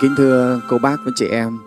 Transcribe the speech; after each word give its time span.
Kính 0.00 0.14
thưa 0.16 0.60
cô 0.68 0.78
bác 0.78 0.96
với 1.04 1.12
chị 1.16 1.28
em, 1.28 1.58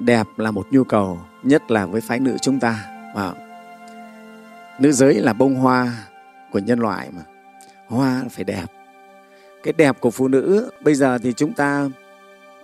đẹp 0.00 0.26
là 0.36 0.50
một 0.50 0.66
nhu 0.70 0.84
cầu, 0.84 1.18
nhất 1.42 1.70
là 1.70 1.86
với 1.86 2.00
phái 2.00 2.20
nữ 2.20 2.36
chúng 2.42 2.60
ta. 2.60 2.84
À, 3.14 3.32
nữ 4.80 4.92
giới 4.92 5.14
là 5.14 5.32
bông 5.32 5.54
hoa 5.54 5.92
của 6.52 6.58
nhân 6.58 6.78
loại 6.78 7.10
mà, 7.12 7.22
hoa 7.86 8.24
phải 8.30 8.44
đẹp. 8.44 8.64
Cái 9.62 9.72
đẹp 9.72 10.00
của 10.00 10.10
phụ 10.10 10.28
nữ 10.28 10.70
bây 10.80 10.94
giờ 10.94 11.18
thì 11.18 11.32
chúng 11.32 11.52
ta 11.52 11.88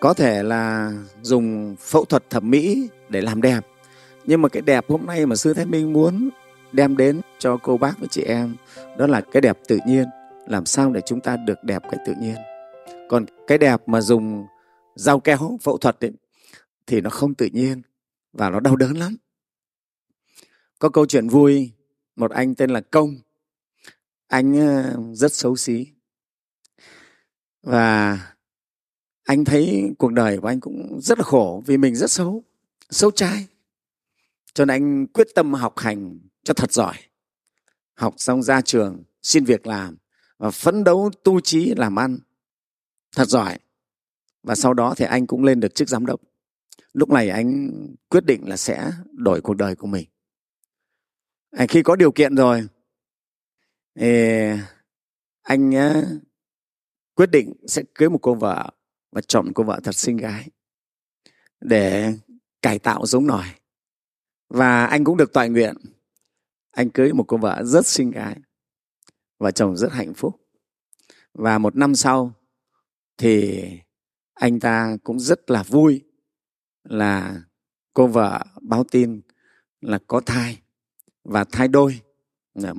có 0.00 0.14
thể 0.14 0.42
là 0.42 0.92
dùng 1.22 1.76
phẫu 1.80 2.04
thuật 2.04 2.30
thẩm 2.30 2.50
mỹ 2.50 2.88
để 3.08 3.20
làm 3.20 3.42
đẹp. 3.42 3.60
Nhưng 4.24 4.42
mà 4.42 4.48
cái 4.48 4.62
đẹp 4.62 4.84
hôm 4.88 5.06
nay 5.06 5.26
mà 5.26 5.36
Sư 5.36 5.54
Thái 5.54 5.66
Minh 5.66 5.92
muốn 5.92 6.28
đem 6.72 6.96
đến 6.96 7.20
cho 7.38 7.56
cô 7.62 7.76
bác 7.76 7.98
và 8.00 8.06
chị 8.10 8.22
em 8.22 8.56
đó 8.98 9.06
là 9.06 9.20
cái 9.20 9.40
đẹp 9.40 9.58
tự 9.68 9.78
nhiên. 9.86 10.04
Làm 10.46 10.66
sao 10.66 10.90
để 10.92 11.00
chúng 11.06 11.20
ta 11.20 11.36
được 11.36 11.64
đẹp 11.64 11.82
cái 11.82 12.00
tự 12.06 12.14
nhiên 12.20 12.36
còn 13.10 13.26
cái 13.46 13.58
đẹp 13.58 13.88
mà 13.88 14.00
dùng 14.00 14.46
dao 14.94 15.20
kéo 15.20 15.58
phẫu 15.62 15.78
thuật 15.78 16.04
ấy, 16.04 16.12
thì 16.86 17.00
nó 17.00 17.10
không 17.10 17.34
tự 17.34 17.48
nhiên 17.52 17.82
và 18.32 18.50
nó 18.50 18.60
đau 18.60 18.76
đớn 18.76 18.96
lắm. 18.96 19.16
Có 20.78 20.88
câu 20.88 21.06
chuyện 21.06 21.28
vui 21.28 21.72
một 22.16 22.30
anh 22.30 22.54
tên 22.54 22.70
là 22.70 22.80
công. 22.80 23.16
Anh 24.26 24.58
ờ, 24.60 24.96
rất 25.12 25.32
xấu 25.32 25.56
xí. 25.56 25.86
Và 27.62 28.18
anh 29.24 29.44
thấy 29.44 29.90
cuộc 29.98 30.12
đời 30.12 30.38
của 30.38 30.48
anh 30.48 30.60
cũng 30.60 31.00
rất 31.02 31.18
là 31.18 31.24
khổ 31.24 31.62
vì 31.66 31.76
mình 31.76 31.96
rất 31.96 32.10
xấu 32.10 32.44
xấu 32.90 33.10
trai. 33.10 33.46
Cho 34.54 34.64
nên 34.64 34.74
anh 34.74 35.06
quyết 35.06 35.26
tâm 35.34 35.54
học 35.54 35.78
hành 35.78 36.18
cho 36.42 36.54
thật 36.54 36.72
giỏi. 36.72 36.94
Học 37.94 38.14
xong 38.16 38.42
ra 38.42 38.60
trường 38.60 39.02
xin 39.22 39.44
việc 39.44 39.66
làm 39.66 39.96
và 40.38 40.50
phấn 40.50 40.84
đấu 40.84 41.10
tu 41.24 41.40
trí 41.40 41.74
làm 41.74 41.98
ăn 41.98 42.18
thật 43.16 43.28
giỏi. 43.28 43.58
Và 44.42 44.54
sau 44.54 44.74
đó 44.74 44.94
thì 44.96 45.04
anh 45.04 45.26
cũng 45.26 45.44
lên 45.44 45.60
được 45.60 45.74
chức 45.74 45.88
giám 45.88 46.06
đốc. 46.06 46.20
Lúc 46.92 47.10
này 47.10 47.28
anh 47.28 47.70
quyết 48.08 48.24
định 48.24 48.48
là 48.48 48.56
sẽ 48.56 48.92
đổi 49.12 49.40
cuộc 49.40 49.54
đời 49.54 49.76
của 49.76 49.86
mình. 49.86 50.08
À, 51.50 51.66
khi 51.68 51.82
có 51.82 51.96
điều 51.96 52.12
kiện 52.12 52.34
rồi 52.34 52.68
thì 53.94 54.46
anh 55.42 55.70
quyết 57.14 57.30
định 57.30 57.52
sẽ 57.66 57.82
cưới 57.94 58.08
một 58.08 58.18
cô 58.22 58.34
vợ 58.34 58.70
và 59.12 59.20
chọn 59.20 59.52
cô 59.54 59.64
vợ 59.64 59.80
thật 59.84 59.96
xinh 59.96 60.16
gái 60.16 60.48
để 61.60 62.12
cải 62.62 62.78
tạo 62.78 63.06
giống 63.06 63.26
nòi. 63.26 63.46
Và 64.48 64.86
anh 64.86 65.04
cũng 65.04 65.16
được 65.16 65.32
toại 65.32 65.48
nguyện 65.48 65.76
anh 66.70 66.90
cưới 66.90 67.12
một 67.12 67.24
cô 67.28 67.36
vợ 67.36 67.62
rất 67.64 67.86
xinh 67.86 68.10
gái 68.10 68.36
và 69.38 69.50
chồng 69.50 69.76
rất 69.76 69.92
hạnh 69.92 70.14
phúc. 70.14 70.40
Và 71.34 71.58
một 71.58 71.76
năm 71.76 71.94
sau 71.94 72.32
thì 73.20 73.64
anh 74.34 74.60
ta 74.60 74.96
cũng 75.04 75.20
rất 75.20 75.50
là 75.50 75.62
vui 75.62 76.04
là 76.84 77.42
cô 77.94 78.06
vợ 78.06 78.44
báo 78.62 78.84
tin 78.84 79.20
là 79.80 79.98
có 80.06 80.20
thai 80.20 80.62
và 81.24 81.44
thai 81.44 81.68
đôi, 81.68 82.00
là 82.54 82.74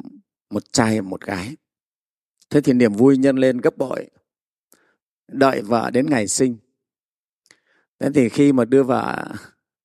một 0.49 0.73
trai, 0.73 1.01
một 1.01 1.21
gái. 1.21 1.55
Thế 2.49 2.61
thì 2.61 2.73
niềm 2.73 2.93
vui 2.93 3.17
nhân 3.17 3.37
lên 3.37 3.57
gấp 3.57 3.77
bội. 3.77 4.09
Đợi 5.27 5.61
vợ 5.61 5.91
đến 5.91 6.05
ngày 6.09 6.27
sinh. 6.27 6.57
Thế 7.99 8.09
thì 8.15 8.29
khi 8.29 8.53
mà 8.53 8.65
đưa 8.65 8.83
vợ 8.83 9.33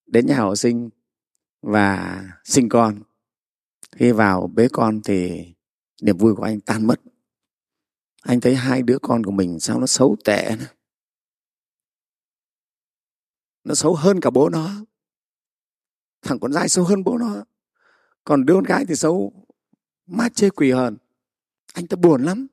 đến 0.07 0.27
nhà 0.27 0.39
hộ 0.39 0.57
sinh 0.57 0.91
và 1.62 2.23
sinh 2.45 2.69
con, 2.69 3.03
khi 3.93 4.12
vào 4.12 4.47
bế 4.55 4.69
con 4.73 5.01
thì 5.05 5.47
niềm 6.03 6.17
vui 6.17 6.34
của 6.34 6.43
anh 6.43 6.61
tan 6.61 6.87
mất 6.87 7.01
anh 8.27 8.41
thấy 8.41 8.55
hai 8.55 8.83
đứa 8.83 8.99
con 9.03 9.25
của 9.25 9.31
mình 9.31 9.61
sao 9.61 9.81
nó 9.81 9.87
xấu 9.87 10.17
tệ 10.25 10.57
nữa. 10.59 10.67
nó 13.67 13.75
xấu 13.75 13.95
hơn 13.95 14.21
cả 14.21 14.31
bố 14.31 14.49
nó. 14.49 14.71
Thằng 16.23 16.39
con 16.41 16.53
trai 16.53 16.69
xấu 16.69 16.84
hơn 16.84 17.05
bố 17.05 17.19
nó. 17.19 17.45
Còn 18.25 18.47
đứa 18.47 18.55
con 18.55 18.65
gái 18.65 18.84
thì 18.89 18.95
xấu 18.95 19.33
mát 20.06 20.34
chê 20.34 20.50
quỷ 20.50 20.71
hờn, 20.71 20.97
anh 21.75 21.87
ta 21.87 21.97
buồn 21.97 22.23
lắm. 22.23 22.47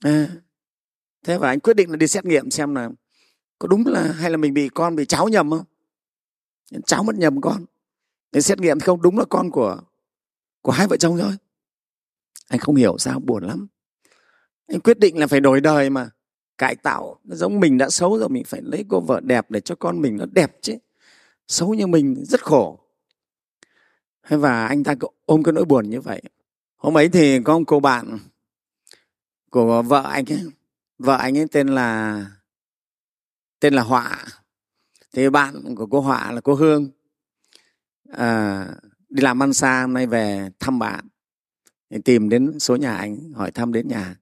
À, 0.00 0.36
thế 1.24 1.38
và 1.38 1.48
anh 1.48 1.60
quyết 1.60 1.74
định 1.74 1.90
là 1.90 1.96
đi 1.96 2.06
xét 2.06 2.24
nghiệm 2.24 2.50
xem 2.50 2.74
là 2.74 2.90
có 3.58 3.68
đúng 3.68 3.86
là 3.86 4.12
hay 4.12 4.30
là 4.30 4.36
mình 4.36 4.54
bị 4.54 4.68
con 4.68 4.96
bị 4.96 5.06
cháu 5.06 5.28
nhầm 5.28 5.50
không? 5.50 5.64
Cháu 6.86 7.02
mất 7.02 7.16
nhầm 7.16 7.40
con. 7.40 7.64
Để 8.32 8.40
xét 8.40 8.60
nghiệm 8.60 8.80
thì 8.80 8.84
không 8.84 9.02
đúng 9.02 9.18
là 9.18 9.24
con 9.30 9.50
của 9.50 9.80
của 10.62 10.72
hai 10.72 10.86
vợ 10.86 10.96
chồng 10.96 11.18
thôi. 11.20 11.36
Anh 12.48 12.60
không 12.60 12.74
hiểu 12.74 12.98
sao 12.98 13.20
buồn 13.20 13.44
lắm 13.44 13.66
quyết 14.78 14.98
định 14.98 15.18
là 15.18 15.26
phải 15.26 15.40
đổi 15.40 15.60
đời 15.60 15.90
mà. 15.90 16.10
Cải 16.58 16.76
tạo 16.76 17.18
giống 17.24 17.60
mình 17.60 17.78
đã 17.78 17.90
xấu 17.90 18.18
rồi 18.18 18.28
mình 18.28 18.44
phải 18.44 18.60
lấy 18.62 18.84
cô 18.88 19.00
vợ 19.00 19.20
đẹp 19.20 19.50
để 19.50 19.60
cho 19.60 19.74
con 19.74 20.00
mình 20.00 20.16
nó 20.16 20.24
đẹp 20.32 20.56
chứ. 20.62 20.74
Xấu 21.48 21.74
như 21.74 21.86
mình 21.86 22.24
rất 22.24 22.44
khổ. 22.44 22.80
Và 24.28 24.66
anh 24.66 24.84
ta 24.84 24.94
ôm 25.26 25.42
cái 25.42 25.52
nỗi 25.52 25.64
buồn 25.64 25.90
như 25.90 26.00
vậy. 26.00 26.22
Hôm 26.76 26.96
ấy 26.96 27.08
thì 27.08 27.42
có 27.42 27.58
một 27.58 27.64
cô 27.66 27.80
bạn 27.80 28.18
của 29.50 29.82
vợ 29.82 30.02
anh 30.02 30.24
ấy. 30.32 30.40
Vợ 30.98 31.16
anh 31.16 31.38
ấy 31.38 31.46
tên 31.52 31.68
là 31.68 32.26
tên 33.60 33.74
là 33.74 33.82
họa. 33.82 34.24
Thì 35.12 35.30
bạn 35.30 35.74
của 35.74 35.86
cô 35.86 36.00
họa 36.00 36.32
là 36.32 36.40
cô 36.40 36.54
hương. 36.54 36.90
À, 38.12 38.66
đi 39.08 39.22
làm 39.22 39.42
ăn 39.42 39.52
xa 39.52 39.80
hôm 39.80 39.92
nay 39.92 40.06
về 40.06 40.50
thăm 40.58 40.78
bạn. 40.78 41.08
Thì 41.90 41.98
tìm 42.04 42.28
đến 42.28 42.58
số 42.58 42.76
nhà 42.76 42.96
anh 42.96 43.32
hỏi 43.32 43.50
thăm 43.50 43.72
đến 43.72 43.88
nhà 43.88 44.16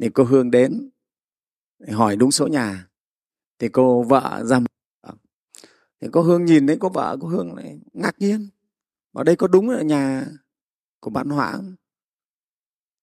thì 0.00 0.10
cô 0.14 0.24
hương 0.24 0.50
đến, 0.50 0.90
hỏi 1.88 2.16
đúng 2.16 2.30
số 2.30 2.46
nhà. 2.46 2.88
Thì 3.58 3.68
cô 3.68 4.02
vợ 4.02 4.44
ra 4.44 4.60
thì 6.00 6.08
cô 6.12 6.22
hương 6.22 6.44
nhìn 6.44 6.66
thấy 6.66 6.76
cô 6.80 6.88
vợ 6.88 7.16
cô 7.20 7.28
hương 7.28 7.54
lại 7.54 7.80
ngạc 7.92 8.18
nhiên. 8.18 8.48
Ở 9.12 9.24
đây 9.24 9.36
có 9.36 9.46
đúng 9.46 9.70
là 9.70 9.82
nhà 9.82 10.26
của 11.00 11.10
bạn 11.10 11.28
họa 11.28 11.52
không? 11.52 11.74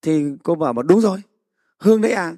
Thì 0.02 0.25
cô 0.44 0.56
vợ 0.56 0.74
bảo 0.74 0.84
đúng 0.84 1.02
rồi. 1.02 1.22
Hương 1.80 2.02
đấy 2.02 2.12
à. 2.12 2.38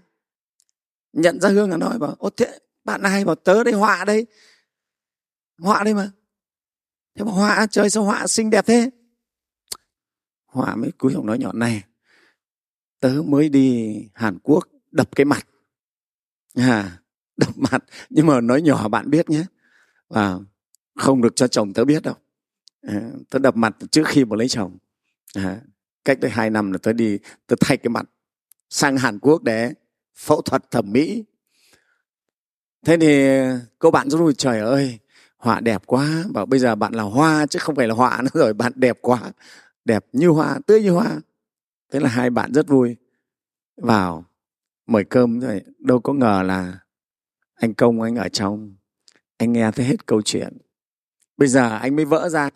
Nhận 1.13 1.39
ra 1.39 1.49
hương 1.49 1.69
là 1.69 1.77
nói, 1.77 1.99
bảo 1.99 2.15
ô 2.19 2.29
thế, 2.29 2.59
bạn 2.83 3.01
ai 3.01 3.25
bảo 3.25 3.35
tớ 3.35 3.63
đây, 3.63 3.73
họa 3.73 4.05
đây? 4.05 4.25
Họa 5.57 5.83
đây 5.83 5.93
mà. 5.93 6.11
Thế 7.15 7.25
mà 7.25 7.31
họa, 7.31 7.67
trời 7.71 7.89
sao 7.89 8.03
họa 8.03 8.27
xinh 8.27 8.49
đẹp 8.49 8.65
thế? 8.65 8.89
Họa 10.45 10.75
mới 10.75 10.91
cúi 10.91 11.13
đầu 11.13 11.23
nói 11.23 11.39
nhỏ, 11.39 11.51
này 11.53 11.83
tớ 12.99 13.21
mới 13.25 13.49
đi 13.49 13.95
hàn 14.13 14.37
quốc 14.43 14.67
đập 14.91 15.09
cái 15.15 15.25
mặt. 15.25 15.47
À, 16.55 16.99
đập 17.37 17.57
mặt. 17.57 17.83
Nhưng 18.09 18.25
mà 18.25 18.41
nói 18.41 18.61
nhỏ 18.61 18.87
bạn 18.87 19.09
biết 19.09 19.29
nhé. 19.29 19.43
Và 20.07 20.39
không 20.95 21.21
được 21.21 21.35
cho 21.35 21.47
chồng 21.47 21.73
tớ 21.73 21.85
biết 21.85 22.03
đâu. 22.03 22.15
À, 22.81 23.01
tớ 23.29 23.39
đập 23.39 23.55
mặt 23.55 23.75
trước 23.91 24.07
khi 24.07 24.25
mà 24.25 24.35
lấy 24.35 24.47
chồng. 24.47 24.77
À, 25.35 25.61
cách 26.05 26.19
đây 26.19 26.31
hai 26.31 26.49
năm 26.49 26.71
là 26.71 26.77
tớ 26.77 26.93
đi 26.93 27.17
tớ 27.47 27.55
thay 27.59 27.77
cái 27.77 27.89
mặt 27.89 28.05
sang 28.69 28.97
hàn 28.97 29.19
quốc 29.19 29.43
để 29.43 29.73
phẫu 30.15 30.41
thuật 30.41 30.71
thẩm 30.71 30.91
mỹ. 30.91 31.23
Thế 32.85 32.97
thì 32.97 33.27
cô 33.79 33.91
bạn 33.91 34.09
rất 34.09 34.17
vui 34.17 34.33
trời 34.37 34.59
ơi 34.59 34.99
họa 35.37 35.59
đẹp 35.59 35.81
quá. 35.85 36.23
Bảo 36.29 36.45
bây 36.45 36.59
giờ 36.59 36.75
bạn 36.75 36.93
là 36.93 37.03
hoa 37.03 37.45
chứ 37.45 37.59
không 37.59 37.75
phải 37.75 37.87
là 37.87 37.93
họa 37.93 38.21
nữa 38.21 38.29
rồi 38.33 38.53
bạn 38.53 38.71
đẹp 38.75 38.97
quá. 39.01 39.21
Đẹp 39.85 40.05
như 40.13 40.27
hoa 40.27 40.59
tươi 40.67 40.81
như 40.81 40.91
hoa 40.91 41.19
thế 41.91 41.99
là 41.99 42.09
hai 42.09 42.29
bạn 42.29 42.53
rất 42.53 42.67
vui. 42.67 42.95
Vào, 43.77 44.25
mời 44.87 45.03
cơm 45.03 45.39
rồi 45.39 45.61
đâu 45.79 45.99
có 45.99 46.13
ngờ 46.13 46.43
là 46.45 46.79
anh 47.55 47.73
công 47.73 48.01
anh 48.01 48.15
ở 48.15 48.29
trong, 48.29 48.75
anh 49.37 49.53
nghe 49.53 49.71
thấy 49.71 49.85
hết 49.85 50.05
câu 50.05 50.21
chuyện. 50.21 50.57
Bây 51.37 51.47
giờ 51.47 51.77
anh 51.77 51.95
mới 51.95 52.05
vỡ 52.05 52.29
ra, 52.29 52.49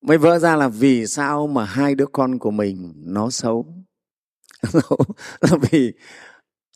mới 0.00 0.18
vỡ 0.18 0.38
ra 0.38 0.56
là 0.56 0.68
vì 0.68 1.06
sao 1.06 1.46
mà 1.46 1.64
hai 1.64 1.94
đứa 1.94 2.06
con 2.06 2.38
của 2.38 2.50
mình 2.50 2.92
nó 2.96 3.30
xấu 3.30 3.66
là 5.40 5.56
vì 5.70 5.92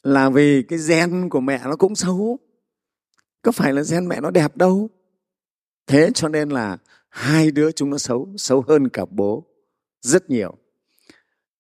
là 0.03 0.31
vì 0.31 0.63
cái 0.63 0.79
gen 0.89 1.29
của 1.29 1.41
mẹ 1.41 1.61
nó 1.65 1.77
cũng 1.77 1.95
xấu. 1.95 2.39
Có 3.43 3.53
phải 3.53 3.73
là 3.73 3.83
gen 3.91 4.09
mẹ 4.09 4.21
nó 4.21 4.31
đẹp 4.31 4.57
đâu? 4.57 4.91
Thế 5.87 6.11
cho 6.15 6.29
nên 6.29 6.49
là 6.49 6.79
hai 7.09 7.51
đứa 7.51 7.73
chúng 7.73 7.91
nó 7.91 7.99
xấu 7.99 8.29
xấu 8.37 8.65
hơn 8.69 8.89
cả 8.89 9.05
bố 9.11 9.47
rất 10.01 10.31
nhiều 10.31 10.59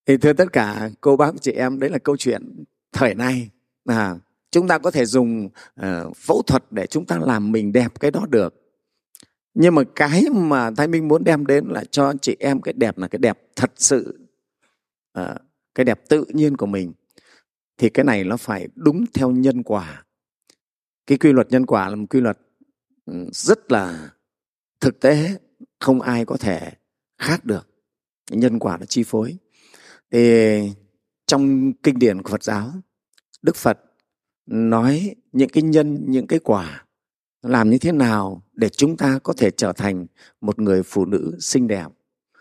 thì 0.07 0.17
thưa 0.17 0.33
tất 0.33 0.53
cả 0.53 0.91
cô 1.01 1.17
bác 1.17 1.35
chị 1.41 1.53
em 1.53 1.79
đấy 1.79 1.91
là 1.91 1.99
câu 1.99 2.17
chuyện 2.17 2.65
thời 2.93 3.15
nay. 3.15 3.51
À, 3.85 4.17
chúng 4.51 4.69
ta 4.69 4.79
có 4.79 4.91
thể 4.91 5.07
dùng 5.07 5.49
uh, 5.81 6.17
phẫu 6.17 6.43
thuật 6.43 6.65
để 6.71 6.87
chúng 6.87 7.07
ta 7.07 7.19
làm 7.19 7.53
mình 7.53 7.73
đẹp 7.73 8.01
cái 8.01 8.11
đó 8.11 8.27
được. 8.31 8.55
Nhưng 9.55 9.75
mà 9.75 9.83
cái 9.95 10.25
mà 10.33 10.71
thái 10.71 10.89
minh 10.89 11.09
muốn 11.09 11.25
đem 11.25 11.47
đến 11.47 11.65
là 11.69 11.85
cho 11.91 12.13
chị 12.23 12.37
em 12.41 12.61
cái 12.61 12.73
đẹp 12.73 12.99
là 12.99 13.09
cái 13.09 13.19
đẹp 13.19 13.39
thật 13.57 13.73
sự 13.77 14.19
uh, 15.19 15.25
cái 15.75 15.85
đẹp 15.85 16.01
tự 16.09 16.25
nhiên 16.29 16.57
của 16.57 16.67
mình. 16.67 16.93
Thì 17.79 17.89
cái 17.89 18.05
này 18.05 18.25
nó 18.25 18.37
phải 18.37 18.69
đúng 18.75 19.05
theo 19.15 19.31
nhân 19.31 19.63
quả. 19.63 20.05
Cái 21.07 21.19
quy 21.19 21.33
luật 21.33 21.51
nhân 21.51 21.67
quả 21.67 21.89
là 21.89 21.97
một 21.97 22.07
quy 22.11 22.21
luật 22.21 22.39
ừ, 23.07 23.15
rất 23.33 23.73
là 23.73 24.11
thực 24.81 25.01
tế 25.01 25.39
không 25.81 26.01
ai 26.01 26.25
có 26.25 26.37
thể 26.37 26.71
khác 27.19 27.45
được. 27.45 27.69
Nhân 28.31 28.59
quả 28.59 28.77
nó 28.77 28.87
chi 28.87 29.03
phối 29.07 29.37
thì 30.15 30.61
trong 31.27 31.73
kinh 31.73 31.99
điển 31.99 32.23
của 32.23 32.31
phật 32.31 32.43
giáo, 32.43 32.73
đức 33.43 33.57
phật 33.57 33.79
nói 34.47 35.15
những 35.33 35.49
cái 35.49 35.63
nhân, 35.63 36.05
những 36.09 36.27
cái 36.27 36.39
quả 36.39 36.85
làm 37.43 37.71
như 37.71 37.79
thế 37.79 37.93
nào 37.93 38.43
để 38.53 38.69
chúng 38.69 38.97
ta 38.97 39.19
có 39.23 39.33
thể 39.37 39.51
trở 39.51 39.73
thành 39.73 40.07
một 40.41 40.59
người 40.59 40.83
phụ 40.83 41.05
nữ 41.05 41.37
xinh 41.41 41.69
đẹp. 41.69 41.87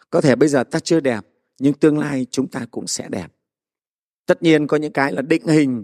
Có 0.09 0.21
thể 0.21 0.35
bây 0.35 0.49
giờ 0.49 0.63
ta 0.63 0.79
chưa 0.79 0.99
đẹp, 0.99 1.25
nhưng 1.59 1.73
tương 1.73 1.99
lai 1.99 2.25
chúng 2.31 2.47
ta 2.47 2.65
cũng 2.71 2.87
sẽ 2.87 3.07
đẹp. 3.09 3.27
Tất 4.25 4.43
nhiên 4.43 4.67
có 4.67 4.77
những 4.77 4.93
cái 4.93 5.11
là 5.11 5.21
định 5.21 5.47
hình 5.47 5.83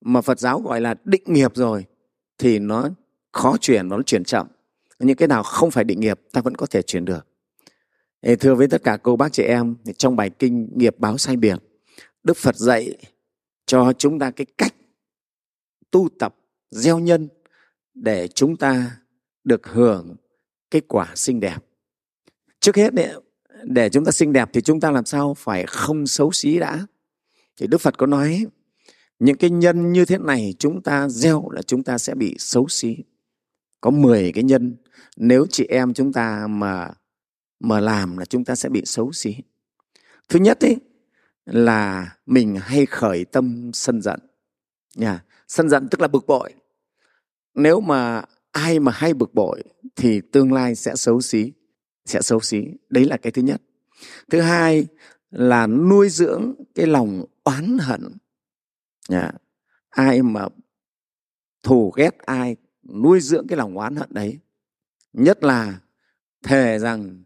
mà 0.00 0.20
phật 0.20 0.40
giáo 0.40 0.60
gọi 0.60 0.80
là 0.80 0.94
định 1.04 1.24
nghiệp 1.26 1.52
rồi, 1.54 1.84
thì 2.38 2.58
nó 2.58 2.88
khó 3.32 3.56
chuyển 3.60 3.88
nó 3.88 4.02
chuyển 4.02 4.24
chậm. 4.24 4.46
Những 4.98 5.16
cái 5.16 5.28
nào 5.28 5.42
không 5.42 5.70
phải 5.70 5.84
định 5.84 6.00
nghiệp, 6.00 6.20
ta 6.32 6.40
vẫn 6.40 6.54
có 6.54 6.66
thể 6.66 6.82
chuyển 6.82 7.04
được 7.04 7.26
thưa 8.40 8.54
với 8.54 8.68
tất 8.68 8.84
cả 8.84 8.98
cô 9.02 9.16
bác 9.16 9.32
chị 9.32 9.42
em 9.42 9.76
trong 9.96 10.16
bài 10.16 10.30
kinh 10.30 10.68
nghiệp 10.74 10.98
báo 10.98 11.18
sai 11.18 11.36
biệt 11.36 11.56
đức 12.26 12.36
phật 12.36 12.56
dạy 12.56 12.96
cho 13.66 13.92
chúng 13.92 14.18
ta 14.18 14.30
cái 14.30 14.46
cách 14.58 14.74
tu 15.90 16.08
tập 16.18 16.36
gieo 16.70 16.98
nhân 16.98 17.28
để 17.94 18.28
chúng 18.28 18.56
ta 18.56 18.96
được 19.44 19.66
hưởng 19.66 20.16
cái 20.70 20.82
quả 20.88 21.12
xinh 21.14 21.40
đẹp. 21.40 21.58
Trước 22.60 22.76
hết 22.76 22.94
đấy, 22.94 23.14
để 23.64 23.88
chúng 23.88 24.04
ta 24.04 24.12
xinh 24.12 24.32
đẹp 24.32 24.50
thì 24.52 24.60
chúng 24.60 24.80
ta 24.80 24.90
làm 24.90 25.04
sao 25.04 25.34
phải 25.34 25.64
không 25.66 26.06
xấu 26.06 26.32
xí 26.32 26.58
đã. 26.58 26.86
Thì 27.56 27.66
đức 27.66 27.78
phật 27.78 27.98
có 27.98 28.06
nói 28.06 28.46
những 29.18 29.36
cái 29.36 29.50
nhân 29.50 29.92
như 29.92 30.04
thế 30.04 30.18
này 30.18 30.54
chúng 30.58 30.82
ta 30.82 31.08
gieo 31.08 31.50
là 31.50 31.62
chúng 31.62 31.82
ta 31.82 31.98
sẽ 31.98 32.14
bị 32.14 32.36
xấu 32.38 32.68
xí. 32.68 32.96
Có 33.80 33.90
10 33.90 34.32
cái 34.32 34.44
nhân 34.44 34.76
nếu 35.16 35.46
chị 35.50 35.66
em 35.68 35.94
chúng 35.94 36.12
ta 36.12 36.46
mà 36.46 36.90
mà 37.60 37.80
làm 37.80 38.16
là 38.16 38.24
chúng 38.24 38.44
ta 38.44 38.54
sẽ 38.54 38.68
bị 38.68 38.82
xấu 38.84 39.12
xí. 39.12 39.36
Thứ 40.28 40.38
nhất 40.38 40.60
ấy 40.60 40.76
là 41.46 42.10
mình 42.26 42.56
hay 42.60 42.86
khởi 42.86 43.24
tâm 43.24 43.70
sân 43.74 44.02
giận. 44.02 44.20
Nhà 44.94 45.24
sân 45.48 45.68
giận 45.68 45.88
tức 45.90 46.00
là 46.00 46.08
bực 46.08 46.26
bội. 46.26 46.54
Nếu 47.54 47.80
mà 47.80 48.22
ai 48.52 48.80
mà 48.80 48.92
hay 48.92 49.14
bực 49.14 49.34
bội 49.34 49.62
thì 49.96 50.20
tương 50.32 50.52
lai 50.52 50.74
sẽ 50.74 50.96
xấu 50.96 51.20
xí, 51.20 51.52
sẽ 52.04 52.22
xấu 52.22 52.40
xí. 52.40 52.64
Đấy 52.88 53.04
là 53.04 53.16
cái 53.16 53.32
thứ 53.32 53.42
nhất. 53.42 53.62
Thứ 54.30 54.40
hai 54.40 54.86
là 55.30 55.66
nuôi 55.66 56.08
dưỡng 56.08 56.54
cái 56.74 56.86
lòng 56.86 57.24
oán 57.44 57.78
hận. 57.78 58.02
Nhà 59.08 59.32
ai 59.90 60.22
mà 60.22 60.48
thù 61.62 61.92
ghét 61.96 62.18
ai, 62.18 62.56
nuôi 62.82 63.20
dưỡng 63.20 63.46
cái 63.46 63.56
lòng 63.56 63.78
oán 63.78 63.96
hận 63.96 64.08
đấy. 64.12 64.38
Nhất 65.12 65.44
là 65.44 65.80
thề 66.42 66.78
rằng 66.78 67.24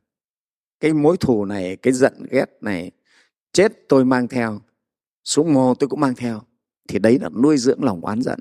cái 0.81 0.93
mối 0.93 1.17
thù 1.17 1.45
này, 1.45 1.77
cái 1.77 1.93
giận 1.93 2.27
ghét 2.31 2.47
này, 2.61 2.91
chết 3.53 3.73
tôi 3.89 4.05
mang 4.05 4.29
theo, 4.29 4.61
xuống 5.25 5.55
mồ 5.55 5.75
tôi 5.75 5.89
cũng 5.89 6.01
mang 6.01 6.15
theo, 6.15 6.43
thì 6.89 6.99
đấy 6.99 7.19
là 7.19 7.29
nuôi 7.29 7.59
dưỡng 7.59 7.85
lòng 7.85 8.01
oán 8.01 8.23
giận. 8.23 8.39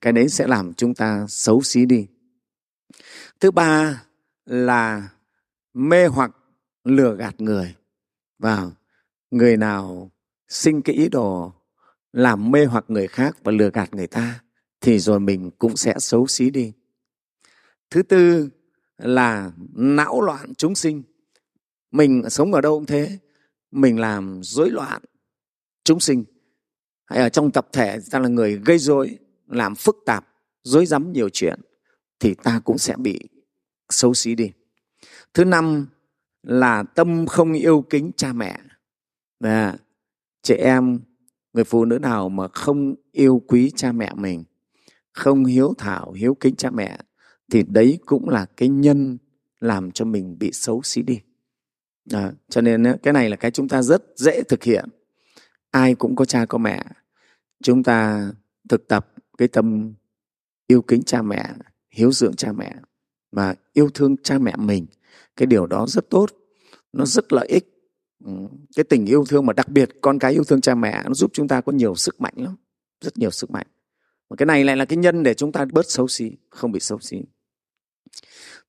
Cái 0.00 0.12
đấy 0.12 0.28
sẽ 0.28 0.46
làm 0.46 0.74
chúng 0.74 0.94
ta 0.94 1.26
xấu 1.28 1.62
xí 1.62 1.86
đi. 1.86 2.06
Thứ 3.40 3.50
ba 3.50 4.02
là 4.46 5.08
mê 5.74 6.06
hoặc 6.06 6.30
lừa 6.84 7.14
gạt 7.14 7.40
người. 7.40 7.74
Vào, 8.38 8.72
người 9.30 9.56
nào 9.56 10.10
sinh 10.48 10.82
cái 10.82 10.96
ý 10.96 11.08
đồ 11.08 11.52
làm 12.12 12.50
mê 12.50 12.64
hoặc 12.64 12.84
người 12.88 13.08
khác 13.08 13.36
và 13.44 13.52
lừa 13.52 13.70
gạt 13.70 13.94
người 13.94 14.06
ta, 14.06 14.40
thì 14.80 14.98
rồi 14.98 15.20
mình 15.20 15.50
cũng 15.58 15.76
sẽ 15.76 15.94
xấu 15.98 16.26
xí 16.26 16.50
đi. 16.50 16.72
Thứ 17.90 18.02
tư 18.02 18.48
là 18.98 19.52
não 19.72 20.20
loạn 20.20 20.54
chúng 20.54 20.74
sinh 20.74 21.02
mình 21.92 22.22
sống 22.30 22.52
ở 22.52 22.60
đâu 22.60 22.76
cũng 22.76 22.86
thế. 22.86 23.18
Mình 23.70 23.98
làm 23.98 24.40
rối 24.42 24.70
loạn 24.70 25.02
chúng 25.84 26.00
sinh. 26.00 26.24
Hay 27.04 27.18
ở 27.18 27.28
trong 27.28 27.50
tập 27.50 27.68
thể 27.72 27.98
ta 28.10 28.18
là 28.18 28.28
người 28.28 28.60
gây 28.64 28.78
rối 28.78 29.18
làm 29.46 29.74
phức 29.74 29.96
tạp 30.06 30.28
rối 30.62 30.86
rắm 30.86 31.12
nhiều 31.12 31.28
chuyện 31.28 31.60
thì 32.20 32.34
ta 32.34 32.60
cũng 32.64 32.78
sẽ 32.78 32.96
bị 32.96 33.20
xấu 33.90 34.14
xí 34.14 34.34
đi. 34.34 34.52
Thứ 35.34 35.44
năm 35.44 35.86
là 36.42 36.82
tâm 36.82 37.26
không 37.26 37.52
yêu 37.52 37.84
kính 37.90 38.10
cha 38.16 38.32
mẹ. 38.32 38.58
À, 39.40 39.76
trẻ 40.42 40.56
em 40.56 41.00
người 41.52 41.64
phụ 41.64 41.84
nữ 41.84 41.98
nào 41.98 42.28
mà 42.28 42.48
không 42.48 42.94
yêu 43.12 43.42
quý 43.46 43.72
cha 43.76 43.92
mẹ 43.92 44.12
mình 44.14 44.44
không 45.12 45.44
hiếu 45.44 45.74
thảo 45.78 46.12
hiếu 46.12 46.34
kính 46.34 46.56
cha 46.56 46.70
mẹ 46.70 46.98
thì 47.52 47.62
đấy 47.62 47.98
cũng 48.06 48.28
là 48.28 48.46
cái 48.56 48.68
nhân 48.68 49.18
làm 49.60 49.90
cho 49.90 50.04
mình 50.04 50.38
bị 50.38 50.52
xấu 50.52 50.82
xí 50.82 51.02
đi 51.02 51.20
à, 52.10 52.32
cho 52.48 52.60
nên 52.60 52.84
cái 53.02 53.12
này 53.12 53.30
là 53.30 53.36
cái 53.36 53.50
chúng 53.50 53.68
ta 53.68 53.82
rất 53.82 54.02
dễ 54.16 54.42
thực 54.42 54.62
hiện. 54.62 54.84
Ai 55.70 55.94
cũng 55.94 56.16
có 56.16 56.24
cha 56.24 56.46
có 56.46 56.58
mẹ. 56.58 56.84
Chúng 57.62 57.82
ta 57.82 58.30
thực 58.68 58.88
tập 58.88 59.12
cái 59.38 59.48
tâm 59.48 59.94
yêu 60.66 60.82
kính 60.82 61.02
cha 61.02 61.22
mẹ 61.22 61.50
hiếu 61.90 62.12
dưỡng 62.12 62.36
cha 62.36 62.52
mẹ 62.52 62.74
và 63.32 63.54
yêu 63.72 63.90
thương 63.94 64.16
cha 64.22 64.38
mẹ 64.38 64.56
mình. 64.56 64.86
Cái 65.36 65.46
điều 65.46 65.66
đó 65.66 65.86
rất 65.88 66.10
tốt 66.10 66.26
nó 66.92 67.04
rất 67.04 67.32
lợi 67.32 67.46
ích. 67.48 67.68
Ừ, 68.24 68.32
cái 68.76 68.84
tình 68.84 69.06
yêu 69.06 69.24
thương 69.28 69.46
mà 69.46 69.52
đặc 69.52 69.68
biệt 69.68 69.90
con 70.00 70.18
cái 70.18 70.32
yêu 70.32 70.44
thương 70.44 70.60
cha 70.60 70.74
mẹ 70.74 71.02
nó 71.04 71.14
giúp 71.14 71.30
chúng 71.34 71.48
ta 71.48 71.60
có 71.60 71.72
nhiều 71.72 71.94
sức 71.94 72.20
mạnh 72.20 72.34
lắm 72.36 72.56
rất 73.00 73.18
nhiều 73.18 73.30
sức 73.30 73.50
mạnh. 73.50 73.66
Và 74.28 74.36
cái 74.36 74.46
này 74.46 74.64
lại 74.64 74.76
là 74.76 74.84
cái 74.84 74.96
nhân 74.96 75.22
để 75.22 75.34
chúng 75.34 75.52
ta 75.52 75.64
bớt 75.72 75.90
xấu 75.90 76.08
xí 76.08 76.32
không 76.50 76.72
bị 76.72 76.80
xấu 76.80 76.98
xí. 76.98 77.16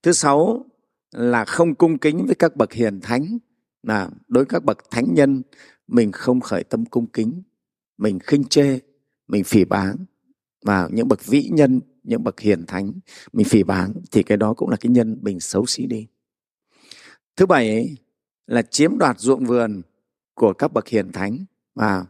Thứ 0.03 0.11
sáu 0.11 0.65
là 1.13 1.45
không 1.45 1.75
cung 1.75 1.97
kính 1.97 2.25
với 2.25 2.35
các 2.35 2.55
bậc 2.55 2.73
hiền 2.73 2.99
thánh 3.01 3.37
là 3.83 4.09
đối 4.27 4.43
với 4.43 4.49
các 4.49 4.63
bậc 4.63 4.77
thánh 4.91 5.13
nhân 5.13 5.41
mình 5.87 6.11
không 6.11 6.41
khởi 6.41 6.63
tâm 6.63 6.85
cung 6.85 7.07
kính 7.07 7.43
mình 7.97 8.19
khinh 8.19 8.43
chê 8.43 8.79
mình 9.27 9.43
phỉ 9.43 9.65
báng. 9.65 9.95
Và 10.65 10.89
những 10.91 11.07
bậc 11.07 11.25
vĩ 11.25 11.49
nhân 11.51 11.81
những 12.03 12.23
bậc 12.23 12.39
hiền 12.39 12.65
thánh 12.65 12.91
mình 13.33 13.45
phỉ 13.45 13.63
báng 13.63 13.93
thì 14.11 14.23
cái 14.23 14.37
đó 14.37 14.53
cũng 14.53 14.69
là 14.69 14.77
cái 14.77 14.91
nhân 14.91 15.17
mình 15.21 15.39
xấu 15.39 15.65
xí 15.65 15.85
đi. 15.85 16.07
Thứ 17.35 17.45
bảy 17.45 17.95
là 18.47 18.61
chiếm 18.61 18.97
đoạt 18.97 19.19
ruộng 19.19 19.45
vườn 19.45 19.81
của 20.33 20.53
các 20.53 20.73
bậc 20.73 20.87
hiền 20.87 21.11
thánh 21.11 21.45
và 21.75 22.05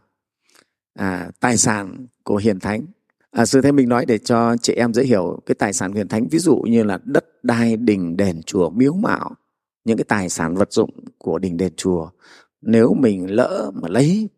à, 0.94 1.30
tài 1.40 1.56
sản 1.56 2.06
của 2.22 2.36
hiền 2.36 2.60
thánh 2.60 2.86
à, 3.34 3.46
sư 3.46 3.60
thế 3.60 3.72
mình 3.72 3.88
nói 3.88 4.06
để 4.06 4.18
cho 4.18 4.56
chị 4.56 4.72
em 4.72 4.94
dễ 4.94 5.04
hiểu 5.04 5.42
cái 5.46 5.54
tài 5.54 5.72
sản 5.72 5.92
huyền 5.92 6.08
thánh. 6.08 6.28
Ví 6.30 6.38
dụ 6.38 6.56
như 6.56 6.82
là 6.82 6.98
đất 7.04 7.44
đai 7.44 7.76
đình 7.76 8.16
đền 8.16 8.42
chùa 8.42 8.70
miếu 8.70 8.92
mạo 8.92 9.34
những 9.84 9.96
cái 9.96 10.04
tài 10.04 10.28
sản 10.28 10.54
vật 10.54 10.72
dụng 10.72 10.90
của 11.18 11.38
đình 11.38 11.56
đền 11.56 11.72
chùa. 11.76 12.10
Nếu 12.60 12.94
mình 12.94 13.34
lỡ 13.34 13.70
mà 13.74 13.88
lấy 13.88 14.28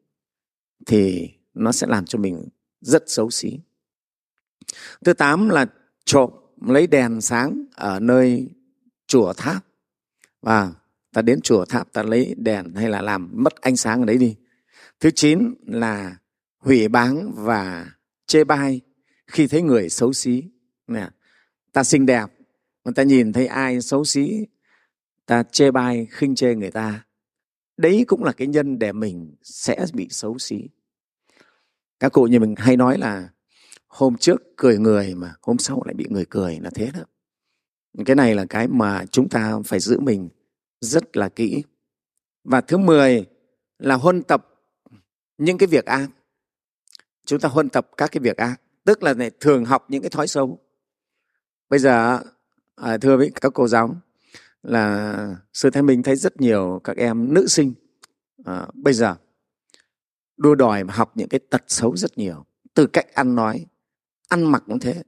thì 0.86 1.30
nó 1.54 1.72
sẽ 1.72 1.86
làm 1.86 2.06
cho 2.06 2.18
mình 2.18 2.48
rất 2.80 3.04
xấu 3.06 3.30
xí. 3.30 3.58
Thứ 5.04 5.12
tám 5.12 5.48
là 5.48 5.66
trộm 6.04 6.30
lấy 6.66 6.86
đèn 6.86 7.20
sáng 7.20 7.64
ở 7.74 8.00
nơi 8.00 8.48
chùa 9.06 9.32
tháp. 9.32 9.64
Và 10.42 10.72
ta 11.12 11.22
đến 11.22 11.40
chùa 11.40 11.64
tháp 11.64 11.92
ta 11.92 12.02
lấy 12.02 12.34
đèn 12.38 12.74
hay 12.74 12.90
là 12.90 13.02
làm 13.02 13.30
mất 13.32 13.54
ánh 13.60 13.76
sáng 13.76 14.00
ở 14.00 14.04
đấy 14.04 14.18
đi. 14.18 14.36
Thứ 15.00 15.10
chín 15.10 15.54
là 15.66 16.16
hủy 16.58 16.88
báng 16.88 17.32
và 17.36 17.86
chê 18.26 18.44
bai 18.44 18.80
khi 19.26 19.46
thấy 19.46 19.62
người 19.62 19.88
xấu 19.88 20.12
xí. 20.12 20.42
Nè, 20.86 21.08
ta 21.72 21.84
xinh 21.84 22.06
đẹp, 22.06 22.26
mà 22.84 22.92
ta 22.94 23.02
nhìn 23.02 23.32
thấy 23.32 23.46
ai 23.46 23.80
xấu 23.80 24.04
xí, 24.04 24.46
ta 25.26 25.42
chê 25.42 25.70
bai, 25.70 26.06
khinh 26.10 26.34
chê 26.34 26.54
người 26.54 26.70
ta. 26.70 27.06
Đấy 27.76 28.04
cũng 28.08 28.24
là 28.24 28.32
cái 28.32 28.48
nhân 28.48 28.78
để 28.78 28.92
mình 28.92 29.34
sẽ 29.42 29.86
bị 29.94 30.08
xấu 30.10 30.38
xí. 30.38 30.68
Các 32.00 32.12
cụ 32.12 32.24
như 32.24 32.40
mình 32.40 32.54
hay 32.56 32.76
nói 32.76 32.98
là, 32.98 33.28
hôm 33.86 34.16
trước 34.16 34.42
cười 34.56 34.78
người 34.78 35.14
mà 35.14 35.34
hôm 35.42 35.58
sau 35.58 35.82
lại 35.84 35.94
bị 35.94 36.06
người 36.10 36.24
cười, 36.30 36.60
là 36.60 36.70
thế 36.74 36.90
đó. 36.94 37.00
Cái 38.06 38.16
này 38.16 38.34
là 38.34 38.46
cái 38.48 38.68
mà 38.68 39.04
chúng 39.06 39.28
ta 39.28 39.58
phải 39.64 39.80
giữ 39.80 40.00
mình 40.00 40.28
rất 40.80 41.16
là 41.16 41.28
kỹ. 41.28 41.62
Và 42.44 42.60
thứ 42.60 42.78
mười 42.78 43.26
là 43.78 43.94
huân 43.94 44.22
tập 44.22 44.48
những 45.38 45.58
cái 45.58 45.66
việc 45.66 45.84
ác. 45.84 46.08
Chúng 47.24 47.40
ta 47.40 47.48
huân 47.48 47.68
tập 47.68 47.90
các 47.96 48.10
cái 48.12 48.20
việc 48.20 48.36
ác 48.36 48.60
tức 48.86 49.02
là 49.02 49.14
này, 49.14 49.30
thường 49.40 49.64
học 49.64 49.86
những 49.88 50.02
cái 50.02 50.10
thói 50.10 50.26
xấu. 50.26 50.58
Bây 51.70 51.78
giờ 51.78 52.20
à, 52.76 52.98
thưa 52.98 53.16
với 53.16 53.30
các 53.40 53.52
cô 53.54 53.68
giáo 53.68 53.96
là 54.62 55.36
sư 55.52 55.70
thái 55.70 55.82
minh 55.82 56.02
thấy 56.02 56.16
rất 56.16 56.40
nhiều 56.40 56.80
các 56.84 56.96
em 56.96 57.34
nữ 57.34 57.46
sinh 57.46 57.74
à, 58.44 58.66
bây 58.74 58.94
giờ 58.94 59.16
đua 60.36 60.54
đòi 60.54 60.84
mà 60.84 60.94
học 60.94 61.12
những 61.14 61.28
cái 61.28 61.40
tật 61.50 61.62
xấu 61.66 61.96
rất 61.96 62.18
nhiều. 62.18 62.44
Từ 62.74 62.86
cách 62.86 63.14
ăn 63.14 63.34
nói 63.34 63.66
ăn 64.28 64.44
mặc 64.44 64.62
cũng 64.66 64.78
thế. 64.78 65.02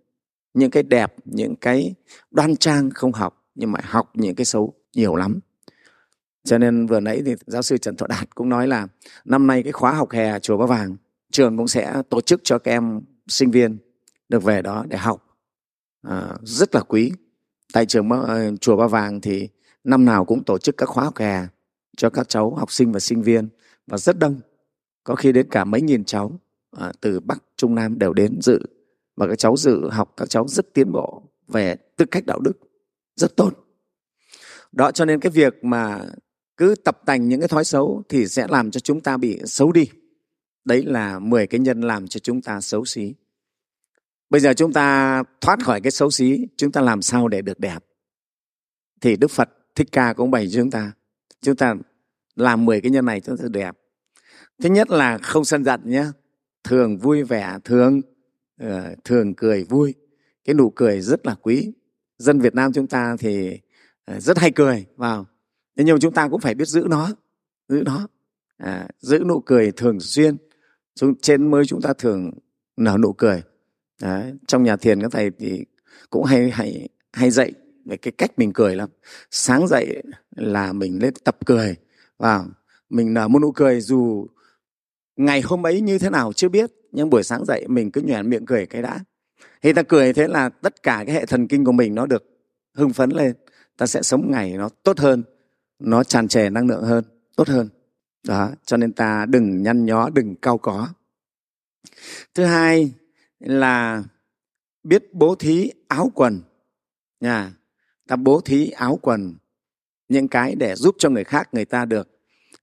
Những 0.54 0.70
cái 0.70 0.82
đẹp 0.82 1.14
những 1.24 1.56
cái 1.56 1.94
đoan 2.30 2.56
trang 2.56 2.90
không 2.90 3.12
học 3.12 3.44
nhưng 3.54 3.72
mà 3.72 3.80
học 3.82 4.10
những 4.14 4.34
cái 4.34 4.44
xấu 4.44 4.74
nhiều 4.94 5.16
lắm. 5.16 5.40
Cho 6.44 6.58
nên 6.58 6.86
vừa 6.86 7.00
nãy 7.00 7.22
thì 7.26 7.34
giáo 7.46 7.62
sư 7.62 7.78
trần 7.78 7.96
thọ 7.96 8.06
đạt 8.06 8.34
cũng 8.34 8.48
nói 8.48 8.68
là 8.68 8.88
năm 9.24 9.46
nay 9.46 9.62
cái 9.62 9.72
khóa 9.72 9.92
học 9.92 10.10
hè 10.10 10.38
chùa 10.38 10.56
ba 10.56 10.66
vàng 10.66 10.96
trường 11.32 11.56
cũng 11.56 11.68
sẽ 11.68 12.02
tổ 12.08 12.20
chức 12.20 12.40
cho 12.44 12.58
các 12.58 12.70
em 12.70 13.00
sinh 13.28 13.50
viên 13.50 13.78
được 14.28 14.42
về 14.42 14.62
đó 14.62 14.84
để 14.88 14.96
học. 14.96 15.38
À, 16.02 16.36
rất 16.42 16.74
là 16.74 16.80
quý. 16.80 17.12
Tại 17.72 17.86
trường 17.86 18.10
ờ, 18.10 18.56
chùa 18.60 18.76
ba 18.76 18.86
vàng 18.86 19.20
thì 19.20 19.48
năm 19.84 20.04
nào 20.04 20.24
cũng 20.24 20.44
tổ 20.44 20.58
chức 20.58 20.76
các 20.76 20.86
khóa 20.86 21.04
học 21.04 21.16
hè 21.16 21.46
cho 21.96 22.10
các 22.10 22.28
cháu 22.28 22.54
học 22.54 22.72
sinh 22.72 22.92
và 22.92 23.00
sinh 23.00 23.22
viên 23.22 23.48
và 23.86 23.98
rất 23.98 24.18
đông. 24.18 24.40
Có 25.04 25.14
khi 25.14 25.32
đến 25.32 25.48
cả 25.50 25.64
mấy 25.64 25.80
nghìn 25.80 26.04
cháu 26.04 26.40
à, 26.76 26.92
từ 27.00 27.20
bắc 27.20 27.42
trung 27.56 27.74
nam 27.74 27.98
đều 27.98 28.12
đến 28.12 28.38
dự 28.42 28.60
và 29.16 29.26
các 29.26 29.38
cháu 29.38 29.56
dự 29.56 29.88
học 29.90 30.14
các 30.16 30.30
cháu 30.30 30.48
rất 30.48 30.74
tiến 30.74 30.92
bộ 30.92 31.22
về 31.48 31.76
tư 31.96 32.04
cách 32.04 32.26
đạo 32.26 32.40
đức 32.40 32.52
rất 33.16 33.36
tốt. 33.36 33.52
Đó 34.72 34.90
cho 34.90 35.04
nên 35.04 35.20
cái 35.20 35.30
việc 35.30 35.64
mà 35.64 36.04
cứ 36.56 36.74
tập 36.84 37.00
tành 37.06 37.28
những 37.28 37.40
cái 37.40 37.48
thói 37.48 37.64
xấu 37.64 38.02
thì 38.08 38.26
sẽ 38.26 38.46
làm 38.48 38.70
cho 38.70 38.80
chúng 38.80 39.00
ta 39.00 39.16
bị 39.16 39.40
xấu 39.44 39.72
đi 39.72 39.88
đấy 40.68 40.82
là 40.82 41.18
10 41.18 41.46
cái 41.46 41.60
nhân 41.60 41.80
làm 41.80 42.08
cho 42.08 42.20
chúng 42.20 42.42
ta 42.42 42.60
xấu 42.60 42.84
xí. 42.84 43.14
Bây 44.30 44.40
giờ 44.40 44.54
chúng 44.54 44.72
ta 44.72 45.22
thoát 45.40 45.64
khỏi 45.64 45.80
cái 45.80 45.90
xấu 45.90 46.10
xí 46.10 46.46
chúng 46.56 46.72
ta 46.72 46.80
làm 46.80 47.02
sao 47.02 47.28
để 47.28 47.42
được 47.42 47.60
đẹp? 47.60 47.84
Thì 49.00 49.16
đức 49.16 49.30
phật 49.30 49.48
thích 49.74 49.88
ca 49.92 50.12
cũng 50.12 50.30
bày 50.30 50.48
cho 50.48 50.60
chúng 50.60 50.70
ta 50.70 50.92
chúng 51.40 51.56
ta 51.56 51.74
làm 52.36 52.64
10 52.64 52.80
cái 52.80 52.90
nhân 52.90 53.04
này 53.04 53.20
chúng 53.20 53.36
ta 53.36 53.44
đẹp. 53.50 53.76
Thứ 54.62 54.68
nhất 54.68 54.90
là 54.90 55.18
không 55.18 55.44
sân 55.44 55.64
giận 55.64 55.80
nhé. 55.84 56.04
Thường 56.64 56.98
vui 56.98 57.22
vẻ 57.22 57.58
thường 57.64 58.00
uh, 58.64 58.68
thường 59.04 59.34
cười 59.34 59.64
vui. 59.64 59.94
Cái 60.44 60.54
nụ 60.54 60.70
cười 60.70 61.00
rất 61.00 61.26
là 61.26 61.34
quý. 61.34 61.72
Dân 62.18 62.40
việt 62.40 62.54
nam 62.54 62.72
chúng 62.72 62.86
ta 62.86 63.16
thì 63.18 63.60
uh, 64.10 64.22
rất 64.22 64.38
hay 64.38 64.50
cười 64.50 64.86
vào 64.96 65.26
thế 65.76 65.84
nhưng 65.84 65.94
mà 65.94 65.98
chúng 66.00 66.14
ta 66.14 66.28
cũng 66.28 66.40
phải 66.40 66.54
biết 66.54 66.68
giữ 66.68 66.86
nó 66.88 67.08
giữ 67.68 67.82
nó. 67.86 68.08
À, 68.56 68.88
giữ 69.00 69.18
nụ 69.26 69.40
cười 69.40 69.72
thường 69.72 70.00
xuyên 70.00 70.36
trên 71.22 71.50
mới 71.50 71.66
chúng 71.66 71.82
ta 71.82 71.92
thường 71.92 72.30
nở 72.76 72.96
nụ 73.00 73.12
cười. 73.12 73.42
Đấy. 74.02 74.34
trong 74.46 74.62
nhà 74.62 74.76
thiền 74.76 75.02
các 75.02 75.12
thầy 75.12 75.30
thì 75.38 75.64
cũng 76.10 76.24
hay 76.24 76.50
hay 76.50 76.88
hay 77.12 77.30
dạy 77.30 77.52
về 77.84 77.96
cái 77.96 78.12
cách 78.18 78.30
mình 78.36 78.52
cười 78.52 78.76
lắm. 78.76 78.88
Sáng 79.30 79.68
dậy 79.68 80.02
là 80.36 80.72
mình 80.72 80.98
lên 81.02 81.14
tập 81.24 81.36
cười. 81.46 81.76
Vào, 82.18 82.46
mình 82.90 83.14
nở 83.14 83.28
một 83.28 83.38
nụ 83.38 83.52
cười 83.52 83.80
dù 83.80 84.26
ngày 85.16 85.40
hôm 85.40 85.66
ấy 85.66 85.80
như 85.80 85.98
thế 85.98 86.10
nào 86.10 86.32
chưa 86.32 86.48
biết, 86.48 86.70
nhưng 86.92 87.10
buổi 87.10 87.22
sáng 87.22 87.44
dậy 87.44 87.64
mình 87.68 87.90
cứ 87.90 88.00
nhoẻn 88.00 88.30
miệng 88.30 88.46
cười 88.46 88.66
cái 88.66 88.82
đã. 88.82 88.98
Thì 89.62 89.72
ta 89.72 89.82
cười 89.82 90.12
thế 90.12 90.28
là 90.28 90.48
tất 90.48 90.82
cả 90.82 91.02
cái 91.06 91.14
hệ 91.14 91.26
thần 91.26 91.48
kinh 91.48 91.64
của 91.64 91.72
mình 91.72 91.94
nó 91.94 92.06
được 92.06 92.24
hưng 92.74 92.92
phấn 92.92 93.10
lên. 93.10 93.32
Ta 93.76 93.86
sẽ 93.86 94.02
sống 94.02 94.30
ngày 94.30 94.52
nó 94.52 94.68
tốt 94.82 94.98
hơn, 94.98 95.22
nó 95.78 96.04
tràn 96.04 96.28
trề 96.28 96.50
năng 96.50 96.66
lượng 96.66 96.82
hơn, 96.82 97.04
tốt 97.36 97.48
hơn 97.48 97.68
đó 98.26 98.50
cho 98.64 98.76
nên 98.76 98.92
ta 98.92 99.26
đừng 99.28 99.62
nhăn 99.62 99.86
nhó 99.86 100.10
đừng 100.10 100.34
cao 100.36 100.58
có. 100.58 100.88
Thứ 102.34 102.44
hai 102.44 102.92
là 103.38 104.04
biết 104.82 105.14
bố 105.14 105.34
thí 105.34 105.72
áo 105.88 106.10
quần. 106.14 106.40
Nha 107.20 107.52
ta 108.08 108.16
bố 108.16 108.40
thí 108.40 108.70
áo 108.70 108.98
quần 109.02 109.34
những 110.08 110.28
cái 110.28 110.54
để 110.54 110.74
giúp 110.74 110.96
cho 110.98 111.10
người 111.10 111.24
khác 111.24 111.48
người 111.52 111.64
ta 111.64 111.84
được 111.84 112.08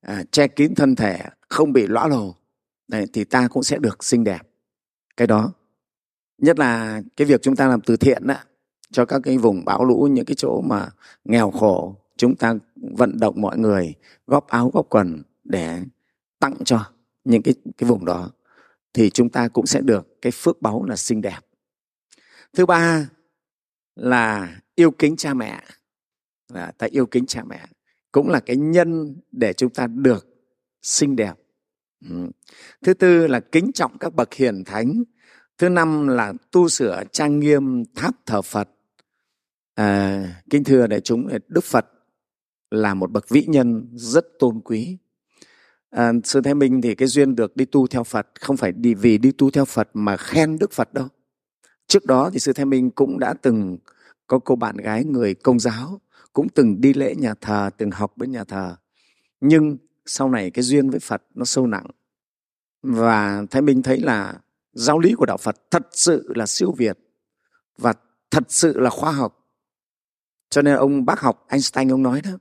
à, 0.02 0.24
che 0.32 0.48
kín 0.48 0.76
thân 0.76 0.96
thể 0.96 1.20
không 1.50 1.74
bị 1.74 1.88
lõa 1.88 2.08
lồ. 2.08 2.36
Đấy, 2.88 3.06
thì 3.14 3.24
ta 3.24 3.48
cũng 3.48 3.64
sẽ 3.64 3.78
được 3.78 4.04
xinh 4.04 4.24
đẹp. 4.24 4.42
Cái 5.18 5.28
đó 5.28 5.54
nhất 6.38 6.60
là 6.60 7.02
cái 7.18 7.28
việc 7.28 7.42
chúng 7.42 7.56
ta 7.56 7.68
làm 7.68 7.82
từ 7.82 7.98
thiện 7.98 8.28
đó, 8.28 8.36
cho 8.92 9.06
các 9.06 9.22
cái 9.24 9.38
vùng 9.38 9.66
bão 9.66 9.86
lũ 9.86 10.08
những 10.12 10.26
cái 10.26 10.36
chỗ 10.36 10.62
mà 10.62 10.90
nghèo 11.24 11.52
khổ 11.52 11.96
chúng 12.18 12.36
ta 12.36 12.54
vận 12.76 13.20
động 13.20 13.42
mọi 13.42 13.58
người 13.58 13.94
góp 14.28 14.48
áo 14.48 14.72
góp 14.74 14.90
quần 14.90 15.22
để 15.46 15.82
tặng 16.40 16.56
cho 16.66 16.92
những 17.24 17.42
cái 17.42 17.54
cái 17.78 17.90
vùng 17.90 18.06
đó 18.06 18.32
thì 18.94 19.10
chúng 19.10 19.30
ta 19.30 19.48
cũng 19.48 19.66
sẽ 19.66 19.82
được 19.82 20.22
cái 20.22 20.32
phước 20.32 20.62
báu 20.62 20.84
là 20.84 20.96
xinh 20.96 21.22
đẹp. 21.22 21.40
Thứ 22.54 22.66
ba 22.66 23.10
là 23.96 24.56
yêu 24.76 24.92
kính 24.92 25.16
cha 25.16 25.34
mẹ. 25.34 25.64
À, 26.54 26.72
ta 26.78 26.88
yêu 26.92 27.06
kính 27.06 27.26
cha 27.26 27.44
mẹ 27.44 27.68
cũng 28.12 28.30
là 28.30 28.40
cái 28.40 28.56
nhân 28.56 29.16
để 29.32 29.54
chúng 29.54 29.70
ta 29.70 29.88
được 29.88 30.28
xinh 30.82 31.16
đẹp. 31.16 31.34
Ừ. 32.10 32.30
thứ 32.82 32.94
tư 32.94 33.28
là 33.28 33.40
kính 33.40 33.72
trọng 33.74 33.98
các 33.98 34.14
bậc 34.14 34.34
hiền 34.34 34.64
thánh. 34.64 35.04
Thứ 35.58 35.70
năm 35.70 36.08
là 36.08 36.34
tu 36.52 36.70
sửa 36.70 37.04
trang 37.12 37.40
nghiêm 37.40 37.84
tháp 37.96 38.26
thờ 38.26 38.42
phật. 38.42 38.70
À, 39.76 40.24
kính 40.50 40.64
thưa 40.64 40.88
đại 40.88 41.02
chúng 41.02 41.28
đức 41.48 41.64
phật 41.64 41.86
là 42.72 42.94
một 42.94 43.12
bậc 43.12 43.30
vĩ 43.30 43.46
nhân 43.48 43.90
rất 43.94 44.26
tôn 44.40 44.62
quý 44.62 44.98
à, 45.96 46.12
sư 46.24 46.42
thái 46.42 46.56
minh 46.56 46.82
thì 46.82 46.96
cái 46.96 47.08
duyên 47.08 47.36
được 47.36 47.56
đi 47.56 47.66
tu 47.66 47.88
theo 47.88 48.04
phật 48.04 48.28
không 48.40 48.58
phải 48.58 48.72
đi 48.72 48.94
vì 48.94 49.18
đi 49.18 49.32
tu 49.32 49.52
theo 49.52 49.66
phật 49.66 49.90
mà 49.94 50.18
khen 50.18 50.58
đức 50.60 50.72
phật 50.72 50.94
đâu. 50.94 51.08
Trước 51.88 52.06
đó 52.06 52.30
thì 52.34 52.40
sư 52.40 52.54
thái 52.54 52.66
minh 52.66 52.92
cũng 52.92 53.20
đã 53.20 53.34
từng 53.42 53.78
có 54.28 54.40
cô 54.40 54.56
bạn 54.56 54.78
gái 54.78 55.04
người 55.04 55.36
công 55.36 55.60
giáo 55.60 56.02
cũng 56.34 56.50
từng 56.50 56.82
đi 56.82 56.94
lễ 56.94 57.16
nhà 57.16 57.34
thờ 57.42 57.70
từng 57.78 57.92
học 57.92 58.18
bên 58.18 58.32
nhà 58.32 58.44
thờ. 58.44 58.76
Nhưng 59.42 59.78
sau 60.06 60.30
này 60.30 60.52
cái 60.52 60.64
duyên 60.64 60.90
với 60.90 61.00
phật 61.00 61.24
nó 61.36 61.46
sâu 61.46 61.68
nặng. 61.68 61.88
Và 62.82 63.46
thái 63.52 63.62
minh 63.62 63.84
thấy 63.84 64.00
là 64.00 64.40
giáo 64.74 65.00
lý 65.00 65.14
của 65.14 65.26
đạo 65.26 65.38
phật 65.38 65.72
thật 65.72 65.88
sự 65.92 66.34
là 66.36 66.46
siêu 66.46 66.72
việt 66.78 67.00
và 67.78 67.94
thật 68.32 68.44
sự 68.48 68.80
là 68.80 68.90
khoa 68.90 69.12
học. 69.12 69.48
Cho 70.50 70.62
nên 70.62 70.76
ông 70.76 71.06
bác 71.06 71.20
học 71.20 71.46
einstein 71.50 71.92
ông 71.92 72.04
nói 72.04 72.22
đó 72.22 72.32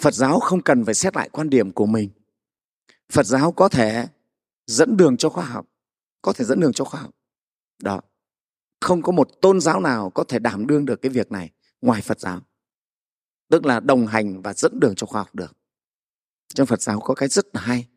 phật 0.00 0.14
giáo 0.14 0.40
không 0.40 0.62
cần 0.62 0.84
phải 0.84 0.94
xét 0.94 1.16
lại 1.16 1.28
quan 1.32 1.50
điểm 1.50 1.72
của 1.72 1.86
mình 1.86 2.10
phật 3.12 3.26
giáo 3.26 3.52
có 3.52 3.68
thể 3.68 4.08
dẫn 4.66 4.96
đường 4.96 5.16
cho 5.16 5.28
khoa 5.28 5.44
học, 5.44 5.66
có 6.22 6.32
thể 6.32 6.44
dẫn 6.44 6.60
đường 6.60 6.72
cho 6.72 6.84
khoa 6.84 7.00
học. 7.00 7.10
Đó. 7.82 8.00
Không 8.80 9.02
có 9.02 9.12
một 9.12 9.28
tôn 9.40 9.60
giáo 9.60 9.80
nào 9.80 10.10
có 10.10 10.24
thể 10.24 10.38
đảm 10.38 10.66
đương 10.66 10.84
được 10.84 11.02
cái 11.02 11.10
việc 11.10 11.32
này 11.32 11.50
ngoài 11.80 12.02
phật 12.02 12.20
giáo. 12.20 12.40
Tức 13.48 13.66
là 13.66 13.80
đồng 13.80 14.06
hành 14.06 14.42
và 14.42 14.52
dẫn 14.52 14.80
đường 14.80 14.94
cho 14.94 15.06
khoa 15.06 15.20
học 15.20 15.34
được. 15.34 15.56
Trong 16.54 16.66
phật 16.66 16.82
giáo 16.82 17.00
có 17.00 17.14
cái 17.14 17.28
rất 17.28 17.46
là 17.52 17.60
hay. 17.60 17.88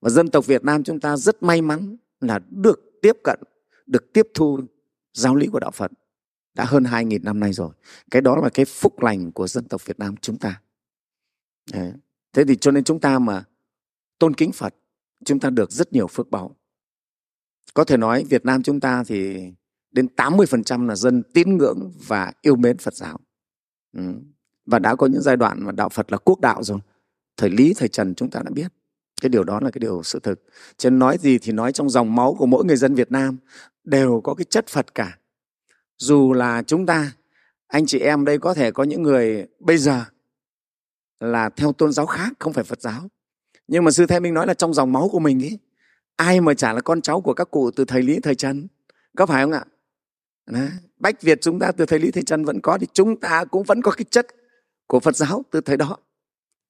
Và 0.00 0.10
dân 0.10 0.30
tộc 0.30 0.46
việt 0.46 0.64
nam 0.64 0.84
chúng 0.84 1.00
ta 1.00 1.16
rất 1.16 1.42
may 1.42 1.62
mắn 1.62 1.96
là 2.20 2.38
được 2.50 2.80
tiếp 3.02 3.16
cận, 3.24 3.40
được 3.86 4.12
tiếp 4.12 4.26
thu 4.34 4.60
giáo 5.12 5.36
lý 5.36 5.46
của 5.46 5.60
đạo 5.60 5.70
phật 5.70 5.90
đã 6.54 6.64
hơn 6.64 6.82
2.000 6.82 7.20
năm 7.22 7.40
nay 7.40 7.52
rồi. 7.52 7.70
Cái 8.10 8.22
đó 8.22 8.36
là 8.36 8.48
cái 8.54 8.64
phúc 8.64 9.02
lành 9.02 9.32
của 9.32 9.48
dân 9.48 9.64
tộc 9.64 9.86
việt 9.86 9.98
nam 9.98 10.14
chúng 10.16 10.38
ta. 10.38 10.60
Đấy. 11.72 11.92
thế 12.32 12.44
thì 12.44 12.56
cho 12.56 12.70
nên 12.70 12.84
chúng 12.84 13.00
ta 13.00 13.18
mà 13.18 13.44
tôn 14.18 14.34
kính 14.34 14.52
phật, 14.52 14.74
chúng 15.24 15.40
ta 15.40 15.50
được 15.50 15.70
rất 15.70 15.92
nhiều 15.92 16.06
phước 16.06 16.30
báu 16.30 16.56
có 17.78 17.84
thể 17.84 17.96
nói 17.96 18.24
việt 18.24 18.44
nam 18.44 18.62
chúng 18.62 18.80
ta 18.80 19.04
thì 19.06 19.50
đến 19.90 20.08
80% 20.16 20.86
là 20.86 20.94
dân 20.96 21.22
tín 21.34 21.56
ngưỡng 21.56 21.92
và 22.06 22.32
yêu 22.42 22.56
mến 22.56 22.78
phật 22.78 22.94
giáo. 22.94 23.20
Ừ. 23.96 24.02
và 24.66 24.78
đã 24.78 24.94
có 24.94 25.06
những 25.06 25.22
giai 25.22 25.36
đoạn 25.36 25.64
mà 25.64 25.72
đạo 25.72 25.88
phật 25.88 26.12
là 26.12 26.18
quốc 26.18 26.40
đạo 26.40 26.62
rồi. 26.62 26.78
Thời 27.36 27.50
lý, 27.50 27.74
thời 27.76 27.88
trần 27.88 28.14
chúng 28.14 28.30
ta 28.30 28.40
đã 28.44 28.50
biết. 28.50 28.72
Cái 29.20 29.28
điều 29.28 29.44
đó 29.44 29.60
là 29.60 29.70
cái 29.70 29.78
điều 29.80 30.02
sự 30.02 30.20
thực. 30.22 30.42
Chứ 30.76 30.90
nói 30.90 31.18
gì 31.18 31.38
thì 31.38 31.52
nói 31.52 31.72
trong 31.72 31.90
dòng 31.90 32.14
máu 32.14 32.34
của 32.38 32.46
mỗi 32.46 32.64
người 32.64 32.76
dân 32.76 32.94
việt 32.94 33.12
nam, 33.12 33.36
đều 33.84 34.20
có 34.24 34.34
cái 34.34 34.44
chất 34.44 34.66
phật 34.66 34.94
cả. 34.94 35.18
Dù 35.98 36.32
là 36.32 36.62
chúng 36.62 36.86
ta, 36.86 37.12
anh 37.66 37.86
chị 37.86 37.98
em 37.98 38.24
đây 38.24 38.38
có 38.38 38.54
thể 38.54 38.70
có 38.70 38.82
những 38.82 39.02
người 39.02 39.46
bây 39.60 39.78
giờ 39.78 40.04
là 41.20 41.48
theo 41.48 41.72
tôn 41.72 41.92
giáo 41.92 42.06
khác, 42.06 42.32
không 42.38 42.52
phải 42.52 42.64
phật 42.64 42.80
giáo 42.80 43.08
nhưng 43.68 43.84
mà 43.84 43.90
sư 43.90 44.06
thầy 44.06 44.20
minh 44.20 44.34
nói 44.34 44.46
là 44.46 44.54
trong 44.54 44.74
dòng 44.74 44.92
máu 44.92 45.08
của 45.12 45.18
mình 45.18 45.42
ấy 45.42 45.58
ai 46.18 46.40
mà 46.40 46.54
chả 46.54 46.72
là 46.72 46.80
con 46.80 47.00
cháu 47.00 47.20
của 47.20 47.34
các 47.34 47.50
cụ 47.50 47.70
từ 47.70 47.84
thầy 47.84 48.02
lý, 48.02 48.20
thầy 48.20 48.34
trần. 48.34 48.68
Có 49.16 49.26
phải 49.26 49.44
không 49.44 49.52
ạ? 49.52 49.64
Đó. 50.46 50.60
bách 50.96 51.22
việt 51.22 51.38
chúng 51.40 51.58
ta 51.58 51.72
từ 51.72 51.86
thầy 51.86 51.98
lý, 51.98 52.10
thầy 52.10 52.22
trần 52.22 52.44
vẫn 52.44 52.60
có 52.60 52.78
thì 52.80 52.86
chúng 52.92 53.20
ta 53.20 53.44
cũng 53.44 53.62
vẫn 53.62 53.82
có 53.82 53.90
cái 53.90 54.04
chất 54.10 54.26
của 54.86 55.00
phật 55.00 55.16
giáo 55.16 55.44
từ 55.50 55.60
thời 55.60 55.76
đó. 55.76 55.96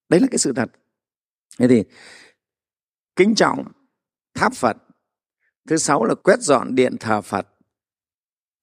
Đấy 0.09 0.19
là 0.19 0.27
cái 0.31 0.37
sự 0.37 0.53
thật. 0.53 0.71
Thế 1.59 1.67
thì, 1.67 1.83
kính 3.15 3.35
trọng, 3.35 3.71
tháp 4.33 4.53
phật. 4.53 4.77
Thứ 5.67 5.77
sáu 5.77 6.05
là 6.05 6.15
quét 6.15 6.39
dọn 6.39 6.75
điện 6.75 6.97
thờ 6.99 7.21
phật. 7.21 7.47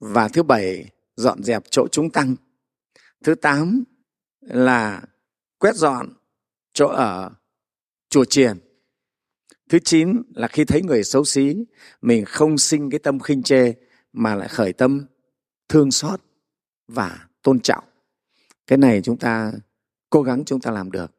Và 0.01 0.29
thứ 0.29 0.43
bảy, 0.43 0.91
dọn 1.17 1.43
dẹp 1.43 1.63
chỗ 1.71 1.87
chúng 1.93 2.11
tăng. 2.11 2.37
Thứ 3.25 3.35
tám 3.35 3.85
là 4.41 5.03
quét 5.59 5.75
dọn 5.75 6.09
chỗ 6.73 6.87
ở 6.87 7.31
chùa 8.17 8.25
chiền 8.25 8.59
thứ 9.69 9.79
chín 9.79 10.23
là 10.35 10.49
khi 10.49 10.65
thấy 10.65 10.83
người 10.83 11.05
xấu 11.05 11.25
xí, 11.25 11.57
mình 12.03 12.25
không 12.25 12.59
sinh 12.59 12.91
cái 12.91 12.99
tâm 12.99 13.21
khinh 13.21 13.43
chê, 13.43 13.73
mà 14.13 14.35
lại 14.35 14.49
khởi 14.49 14.73
tâm 14.73 15.07
thương 15.69 15.91
xót 15.91 16.21
và 16.89 17.29
tôn 17.43 17.61
trọng. 17.61 17.85
Cái 18.67 18.79
này 18.79 19.03
chúng 19.03 19.17
ta, 19.17 19.53
cố 20.11 20.23
gắng 20.23 20.45
chúng 20.45 20.61
ta 20.61 20.71
làm 20.71 20.91
được. 20.91 21.11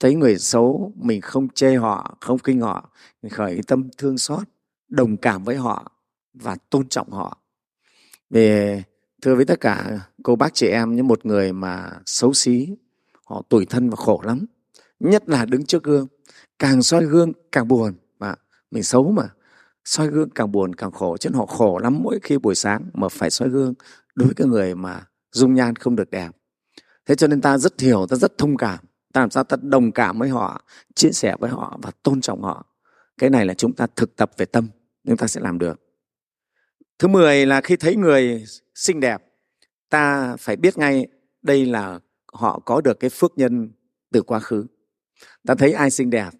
Thấy 0.00 0.14
người 0.14 0.38
xấu, 0.38 0.92
mình 0.96 1.20
không 1.20 1.48
chê 1.48 1.74
họ, 1.74 2.16
không 2.20 2.38
kinh 2.38 2.60
họ, 2.60 2.90
mình 3.22 3.32
khởi 3.32 3.60
tâm 3.66 3.88
thương 3.98 4.18
xót, 4.18 4.48
đồng 4.88 5.16
cảm 5.16 5.44
với 5.44 5.56
họ 5.56 5.92
và 6.34 6.56
tôn 6.70 6.88
trọng 6.88 7.10
họ. 7.10 7.38
Về, 8.30 8.82
thưa 9.22 9.34
với 9.34 9.44
tất 9.44 9.60
cả 9.60 10.00
cô 10.22 10.36
bác 10.36 10.54
chị 10.54 10.66
em, 10.66 10.96
những 10.96 11.08
một 11.08 11.26
người 11.26 11.52
mà 11.52 11.92
xấu 12.06 12.32
xí, 12.32 12.68
họ 13.24 13.42
tủi 13.48 13.66
thân 13.66 13.90
và 13.90 13.96
khổ 13.96 14.20
lắm, 14.24 14.46
nhất 15.00 15.28
là 15.28 15.44
đứng 15.44 15.66
trước 15.66 15.82
gương 15.82 16.06
càng 16.58 16.82
soi 16.82 17.04
gương, 17.04 17.32
càng 17.52 17.68
buồn. 17.68 17.94
Mà 18.18 18.34
mình 18.70 18.82
xấu 18.82 19.10
mà. 19.10 19.28
Soi 19.84 20.08
gương 20.08 20.30
càng 20.30 20.52
buồn, 20.52 20.74
càng 20.74 20.92
khổ. 20.92 21.16
Chứ 21.16 21.30
họ 21.34 21.46
khổ 21.46 21.78
lắm 21.78 22.02
mỗi 22.02 22.18
khi 22.22 22.38
buổi 22.38 22.54
sáng 22.54 22.90
mà 22.94 23.08
phải 23.08 23.30
soi 23.30 23.48
gương 23.48 23.74
đối 24.14 24.26
với 24.26 24.34
cái 24.34 24.46
người 24.46 24.74
mà 24.74 25.06
dung 25.32 25.54
nhan 25.54 25.76
không 25.76 25.96
được 25.96 26.10
đẹp. 26.10 26.30
Thế 27.06 27.14
cho 27.14 27.26
nên 27.26 27.40
ta 27.40 27.58
rất 27.58 27.80
hiểu, 27.80 28.06
ta 28.10 28.16
rất 28.16 28.38
thông 28.38 28.56
cảm. 28.56 28.78
Ta 29.12 29.20
làm 29.20 29.30
sao 29.30 29.44
ta 29.44 29.56
đồng 29.62 29.92
cảm 29.92 30.18
với 30.18 30.28
họ, 30.28 30.64
chia 30.94 31.10
sẻ 31.10 31.36
với 31.40 31.50
họ 31.50 31.78
và 31.82 31.90
tôn 32.02 32.20
trọng 32.20 32.42
họ. 32.42 32.66
Cái 33.18 33.30
này 33.30 33.46
là 33.46 33.54
chúng 33.54 33.72
ta 33.72 33.86
thực 33.96 34.16
tập 34.16 34.30
về 34.36 34.46
tâm, 34.46 34.68
chúng 35.04 35.16
ta 35.16 35.26
sẽ 35.26 35.40
làm 35.40 35.58
được. 35.58 35.80
Thứ 36.98 37.08
10 37.08 37.46
là 37.46 37.60
khi 37.60 37.76
thấy 37.76 37.96
người 37.96 38.44
xinh 38.74 39.00
đẹp, 39.00 39.22
ta 39.90 40.36
phải 40.36 40.56
biết 40.56 40.78
ngay 40.78 41.06
đây 41.42 41.66
là 41.66 42.00
họ 42.32 42.58
có 42.58 42.80
được 42.80 43.00
cái 43.00 43.10
phước 43.10 43.32
nhân 43.36 43.70
từ 44.12 44.22
quá 44.22 44.40
khứ. 44.40 44.66
Ta 45.46 45.54
thấy 45.54 45.72
ai 45.72 45.90
xinh 45.90 46.10
đẹp 46.10 46.30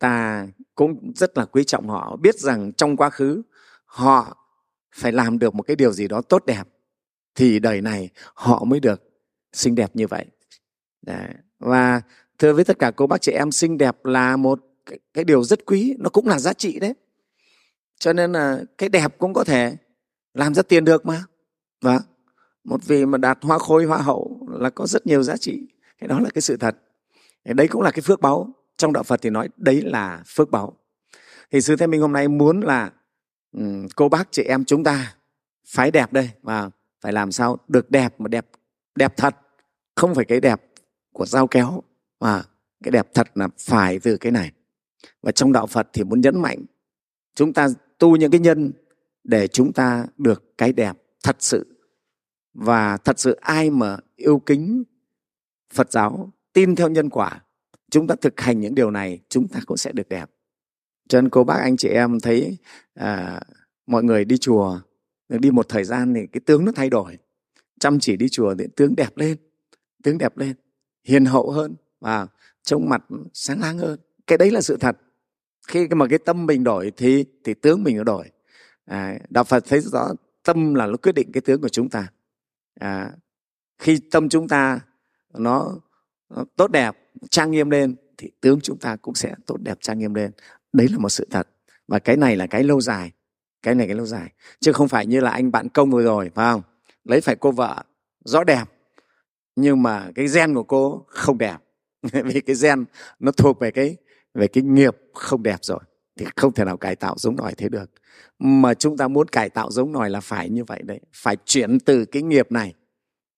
ta 0.00 0.46
cũng 0.74 1.12
rất 1.16 1.38
là 1.38 1.44
quý 1.44 1.64
trọng 1.64 1.88
họ. 1.88 2.16
Biết 2.16 2.38
rằng 2.38 2.72
trong 2.72 2.96
quá 2.96 3.10
khứ 3.10 3.42
họ 3.84 4.36
phải 4.94 5.12
làm 5.12 5.38
được 5.38 5.54
một 5.54 5.62
cái 5.62 5.76
điều 5.76 5.92
gì 5.92 6.08
đó 6.08 6.22
tốt 6.22 6.46
đẹp 6.46 6.64
thì 7.34 7.58
đời 7.58 7.80
này 7.80 8.08
họ 8.34 8.64
mới 8.64 8.80
được 8.80 9.02
xinh 9.52 9.74
đẹp 9.74 9.90
như 9.94 10.06
vậy. 10.06 10.26
Đấy. 11.02 11.28
và 11.58 12.02
thưa 12.38 12.52
với 12.52 12.64
tất 12.64 12.78
cả 12.78 12.90
cô 12.90 13.06
bác 13.06 13.20
chị 13.20 13.32
em 13.32 13.52
xinh 13.52 13.78
đẹp 13.78 14.04
là 14.04 14.36
một 14.36 14.60
cái, 14.86 14.98
cái 15.14 15.24
điều 15.24 15.44
rất 15.44 15.66
quý 15.66 15.96
nó 15.98 16.10
cũng 16.10 16.26
là 16.28 16.38
giá 16.38 16.52
trị 16.52 16.78
đấy. 16.78 16.94
Cho 17.98 18.12
nên 18.12 18.32
là 18.32 18.62
cái 18.78 18.88
đẹp 18.88 19.18
cũng 19.18 19.34
có 19.34 19.44
thể 19.44 19.76
làm 20.34 20.54
ra 20.54 20.62
tiền 20.62 20.84
được 20.84 21.06
mà. 21.06 21.24
Và 21.80 22.00
một 22.64 22.84
vị 22.86 23.06
mà 23.06 23.18
đạt 23.18 23.38
hoa 23.42 23.58
khôi 23.58 23.84
hoa 23.84 23.98
hậu 23.98 24.48
là 24.50 24.70
có 24.70 24.86
rất 24.86 25.06
nhiều 25.06 25.22
giá 25.22 25.36
trị. 25.36 25.66
Cái 25.98 26.08
đó 26.08 26.20
là 26.20 26.30
cái 26.34 26.42
sự 26.42 26.56
thật. 26.56 26.76
Đấy 27.44 27.68
cũng 27.68 27.82
là 27.82 27.90
cái 27.90 28.02
phước 28.02 28.20
báu 28.20 28.52
trong 28.80 28.92
đạo 28.92 29.02
phật 29.02 29.22
thì 29.22 29.30
nói 29.30 29.48
đấy 29.56 29.82
là 29.82 30.22
phước 30.26 30.50
báu 30.50 30.76
thì 31.50 31.60
sư 31.60 31.76
thế 31.76 31.86
minh 31.86 32.00
hôm 32.00 32.12
nay 32.12 32.28
muốn 32.28 32.60
là 32.60 32.90
um, 33.52 33.88
cô 33.96 34.08
bác 34.08 34.32
chị 34.32 34.42
em 34.42 34.64
chúng 34.64 34.84
ta 34.84 35.14
phái 35.66 35.90
đẹp 35.90 36.12
đây 36.12 36.30
và 36.42 36.70
phải 37.00 37.12
làm 37.12 37.32
sao 37.32 37.58
được 37.68 37.90
đẹp 37.90 38.14
mà 38.20 38.28
đẹp 38.28 38.46
đẹp 38.94 39.16
thật 39.16 39.36
không 39.94 40.14
phải 40.14 40.24
cái 40.24 40.40
đẹp 40.40 40.62
của 41.12 41.26
dao 41.26 41.46
kéo 41.46 41.82
mà 42.20 42.42
cái 42.82 42.90
đẹp 42.90 43.08
thật 43.14 43.28
là 43.34 43.48
phải 43.58 43.98
từ 43.98 44.16
cái 44.16 44.32
này. 44.32 44.52
Và 45.22 45.32
trong 45.32 45.52
đạo 45.52 45.66
phật 45.66 45.88
thì 45.92 46.04
muốn 46.04 46.20
nhấn 46.20 46.42
mạnh 46.42 46.64
chúng 47.34 47.52
ta 47.52 47.68
tu 47.98 48.16
những 48.16 48.30
cái 48.30 48.40
nhân 48.40 48.72
để 49.24 49.48
chúng 49.48 49.72
ta 49.72 50.06
được 50.16 50.58
cái 50.58 50.72
đẹp 50.72 50.96
thật 51.22 51.36
sự. 51.38 51.66
Và 52.54 52.96
thật 52.96 53.18
sự 53.18 53.38
ai 53.40 53.70
mà 53.70 53.96
yêu 54.16 54.42
kính 54.46 54.84
phật 55.72 55.92
giáo 55.92 56.32
tin 56.52 56.76
theo 56.76 56.88
nhân 56.88 57.10
quả 57.10 57.40
chúng 57.90 58.06
ta 58.06 58.14
thực 58.20 58.40
hành 58.40 58.60
những 58.60 58.74
điều 58.74 58.90
này 58.90 59.20
chúng 59.28 59.48
ta 59.48 59.60
cũng 59.66 59.76
sẽ 59.76 59.92
được 59.92 60.08
đẹp. 60.08 60.30
Cho 61.08 61.20
nên 61.20 61.30
cô 61.30 61.44
bác 61.44 61.58
anh 61.60 61.76
chị 61.76 61.88
em 61.88 62.20
thấy 62.20 62.56
à, 62.94 63.40
mọi 63.86 64.04
người 64.04 64.24
đi 64.24 64.38
chùa 64.38 64.80
đi 65.28 65.50
một 65.50 65.68
thời 65.68 65.84
gian 65.84 66.14
thì 66.14 66.26
cái 66.32 66.40
tướng 66.46 66.64
nó 66.64 66.72
thay 66.72 66.90
đổi. 66.90 67.18
Chăm 67.80 68.00
chỉ 68.00 68.16
đi 68.16 68.28
chùa 68.28 68.54
thì 68.58 68.64
tướng 68.76 68.96
đẹp 68.96 69.16
lên 69.16 69.36
tướng 70.02 70.18
đẹp 70.18 70.38
lên 70.38 70.54
hiền 71.04 71.24
hậu 71.24 71.50
hơn 71.50 71.74
và 72.00 72.26
trông 72.62 72.88
mặt 72.88 73.02
sáng 73.32 73.60
láng 73.60 73.78
hơn. 73.78 74.00
Cái 74.26 74.38
đấy 74.38 74.50
là 74.50 74.60
sự 74.60 74.76
thật. 74.76 74.96
Khi 75.68 75.88
mà 75.88 76.06
cái 76.10 76.18
tâm 76.18 76.46
mình 76.46 76.64
đổi 76.64 76.92
thì 76.96 77.24
thì 77.44 77.54
tướng 77.54 77.82
mình 77.82 77.96
nó 77.96 78.04
đổi. 78.04 78.30
À, 78.84 79.18
đạo 79.30 79.44
phật 79.44 79.64
thấy 79.68 79.80
rõ 79.80 80.08
tâm 80.42 80.74
là 80.74 80.86
nó 80.86 80.96
quyết 80.96 81.14
định 81.14 81.32
cái 81.32 81.40
tướng 81.40 81.60
của 81.60 81.68
chúng 81.68 81.88
ta. 81.88 82.06
À, 82.80 83.12
khi 83.78 83.98
tâm 84.10 84.28
chúng 84.28 84.48
ta 84.48 84.80
nó, 85.34 85.78
nó 86.28 86.44
tốt 86.56 86.70
đẹp 86.70 86.96
trang 87.30 87.50
nghiêm 87.50 87.70
lên 87.70 87.96
thì 88.18 88.30
tướng 88.40 88.60
chúng 88.60 88.78
ta 88.78 88.96
cũng 88.96 89.14
sẽ 89.14 89.34
tốt 89.46 89.56
đẹp 89.60 89.78
trang 89.80 89.98
nghiêm 89.98 90.14
lên. 90.14 90.30
Đấy 90.72 90.88
là 90.90 90.98
một 90.98 91.08
sự 91.08 91.26
thật. 91.30 91.48
Và 91.88 91.98
cái 91.98 92.16
này 92.16 92.36
là 92.36 92.46
cái 92.46 92.64
lâu 92.64 92.80
dài. 92.80 93.12
Cái 93.62 93.74
này 93.74 93.86
cái 93.86 93.96
lâu 93.96 94.06
dài. 94.06 94.32
Chứ 94.60 94.72
không 94.72 94.88
phải 94.88 95.06
như 95.06 95.20
là 95.20 95.30
anh 95.30 95.50
bạn 95.50 95.68
công 95.68 95.90
vừa 95.90 96.02
rồi, 96.02 96.30
phải 96.34 96.52
không? 96.52 96.62
Lấy 97.04 97.20
phải 97.20 97.36
cô 97.36 97.52
vợ, 97.52 97.82
rõ 98.24 98.44
đẹp. 98.44 98.64
Nhưng 99.56 99.82
mà 99.82 100.10
cái 100.14 100.26
gen 100.34 100.54
của 100.54 100.62
cô 100.62 101.04
không 101.08 101.38
đẹp. 101.38 101.56
Vì 102.12 102.40
cái 102.40 102.56
gen 102.62 102.84
nó 103.18 103.32
thuộc 103.32 103.60
về 103.60 103.70
cái 103.70 103.96
về 104.34 104.46
cái 104.46 104.62
nghiệp 104.62 104.96
không 105.14 105.42
đẹp 105.42 105.58
rồi. 105.62 105.80
Thì 106.18 106.26
không 106.36 106.52
thể 106.52 106.64
nào 106.64 106.76
cải 106.76 106.96
tạo 106.96 107.14
giống 107.18 107.36
nòi 107.36 107.54
thế 107.54 107.68
được. 107.68 107.90
Mà 108.38 108.74
chúng 108.74 108.96
ta 108.96 109.08
muốn 109.08 109.28
cải 109.28 109.50
tạo 109.50 109.70
giống 109.70 109.92
nòi 109.92 110.10
là 110.10 110.20
phải 110.20 110.50
như 110.50 110.64
vậy 110.64 110.82
đấy. 110.82 111.00
Phải 111.12 111.36
chuyển 111.44 111.80
từ 111.80 112.04
cái 112.04 112.22
nghiệp 112.22 112.52
này. 112.52 112.74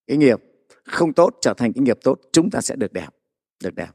Cái 0.06 0.16
nghiệp 0.16 0.40
không 0.84 1.12
tốt 1.12 1.38
trở 1.40 1.54
thành 1.54 1.72
cái 1.72 1.82
nghiệp 1.82 1.98
tốt, 2.02 2.20
chúng 2.32 2.50
ta 2.50 2.60
sẽ 2.60 2.76
được 2.76 2.92
đẹp 2.92 3.08
được 3.62 3.74
đẹp. 3.74 3.90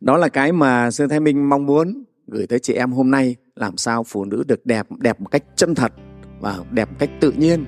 Đó 0.00 0.16
là 0.16 0.28
cái 0.28 0.52
mà 0.52 0.90
sư 0.90 1.06
thái 1.06 1.20
minh 1.20 1.48
mong 1.48 1.66
muốn 1.66 2.04
gửi 2.26 2.46
tới 2.46 2.58
chị 2.58 2.72
em 2.72 2.92
hôm 2.92 3.10
nay, 3.10 3.36
làm 3.54 3.76
sao 3.76 4.04
phụ 4.04 4.24
nữ 4.24 4.44
được 4.46 4.66
đẹp 4.66 4.86
đẹp 4.98 5.20
một 5.20 5.28
cách 5.30 5.44
chân 5.56 5.74
thật 5.74 5.92
và 6.40 6.58
đẹp 6.70 6.90
một 6.90 6.96
cách 6.98 7.10
tự 7.20 7.32
nhiên. 7.32 7.64